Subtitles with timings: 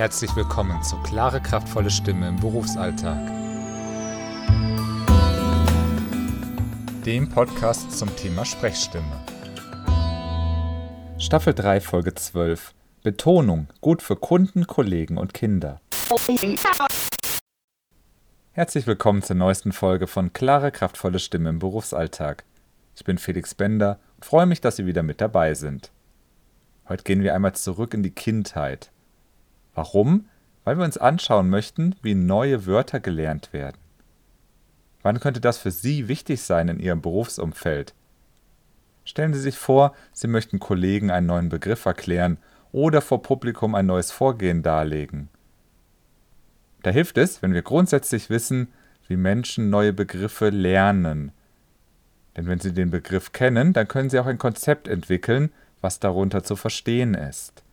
[0.00, 3.18] Herzlich willkommen zu Klare, kraftvolle Stimme im Berufsalltag.
[7.04, 9.20] Dem Podcast zum Thema Sprechstimme.
[11.18, 12.72] Staffel 3, Folge 12.
[13.02, 15.82] Betonung, gut für Kunden, Kollegen und Kinder.
[18.52, 22.44] Herzlich willkommen zur neuesten Folge von Klare, kraftvolle Stimme im Berufsalltag.
[22.96, 25.90] Ich bin Felix Bender und freue mich, dass Sie wieder mit dabei sind.
[26.88, 28.90] Heute gehen wir einmal zurück in die Kindheit.
[29.80, 30.26] Warum?
[30.64, 33.78] Weil wir uns anschauen möchten, wie neue Wörter gelernt werden.
[35.00, 37.94] Wann könnte das für Sie wichtig sein in Ihrem Berufsumfeld?
[39.06, 42.36] Stellen Sie sich vor, Sie möchten Kollegen einen neuen Begriff erklären
[42.72, 45.30] oder vor Publikum ein neues Vorgehen darlegen.
[46.82, 48.68] Da hilft es, wenn wir grundsätzlich wissen,
[49.08, 51.32] wie Menschen neue Begriffe lernen.
[52.36, 56.42] Denn wenn Sie den Begriff kennen, dann können Sie auch ein Konzept entwickeln, was darunter
[56.44, 57.64] zu verstehen ist.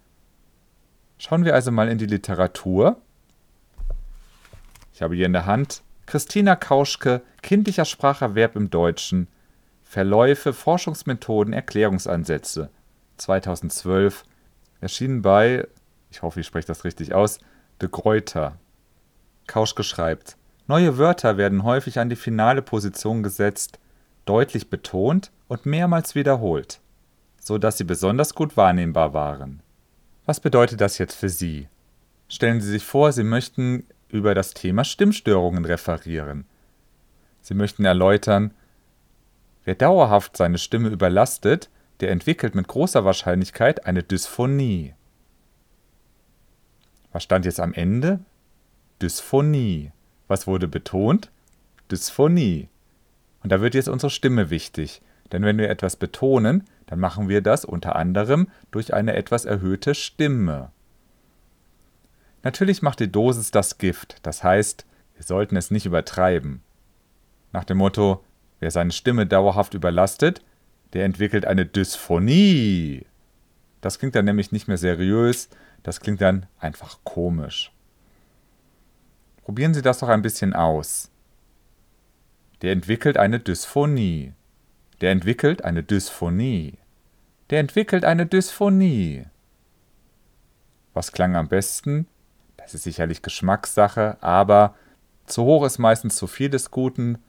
[1.17, 3.01] Schauen wir also mal in die Literatur.
[4.93, 9.27] Ich habe hier in der Hand Christina Kauschke, Kindlicher Spracherwerb im Deutschen,
[9.83, 12.69] Verläufe, Forschungsmethoden, Erklärungsansätze,
[13.17, 14.23] 2012,
[14.79, 15.67] erschienen bei,
[16.09, 17.39] ich hoffe, ich spreche das richtig aus,
[17.81, 18.57] De Gruyter.
[19.47, 23.79] Kauschke schreibt, neue Wörter werden häufig an die finale Position gesetzt,
[24.25, 26.79] deutlich betont und mehrmals wiederholt,
[27.39, 29.61] so dass sie besonders gut wahrnehmbar waren.
[30.27, 31.69] Was bedeutet das jetzt für Sie?
[32.27, 36.45] Stellen Sie sich vor, Sie möchten über das Thema Stimmstörungen referieren.
[37.41, 38.53] Sie möchten erläutern,
[39.63, 41.69] wer dauerhaft seine Stimme überlastet,
[42.01, 44.95] der entwickelt mit großer Wahrscheinlichkeit eine Dysphonie.
[47.13, 48.19] Was stand jetzt am Ende?
[49.01, 49.93] Dysphonie.
[50.27, 51.31] Was wurde betont?
[51.89, 52.67] Dysphonie.
[53.43, 55.01] Und da wird jetzt unsere Stimme wichtig.
[55.31, 59.93] Denn wenn wir etwas betonen, dann machen wir das unter anderem durch eine etwas erhöhte
[59.93, 60.71] Stimme.
[62.43, 64.85] Natürlich macht die Dosis das Gift, das heißt,
[65.15, 66.61] wir sollten es nicht übertreiben.
[67.51, 68.23] Nach dem Motto,
[68.59, 70.41] wer seine Stimme dauerhaft überlastet,
[70.93, 73.05] der entwickelt eine Dysphonie.
[73.81, 75.49] Das klingt dann nämlich nicht mehr seriös,
[75.83, 77.71] das klingt dann einfach komisch.
[79.43, 81.09] Probieren Sie das doch ein bisschen aus.
[82.61, 84.33] Der entwickelt eine Dysphonie.
[85.01, 86.79] Der entwickelt eine Dysphonie.
[87.49, 89.25] Der entwickelt eine Dysphonie.
[90.93, 92.07] Was klang am besten?
[92.57, 94.75] Das ist sicherlich Geschmackssache, aber
[95.25, 97.19] zu hoch ist meistens zu viel des Guten,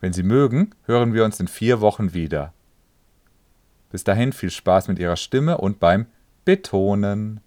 [0.00, 2.54] Wenn Sie mögen, hören wir uns in vier Wochen wieder.
[3.90, 6.06] Bis dahin viel Spaß mit Ihrer Stimme und beim
[6.44, 7.40] Betonen.